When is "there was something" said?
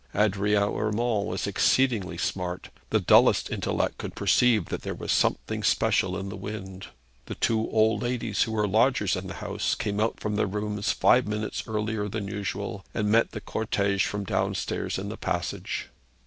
4.81-5.61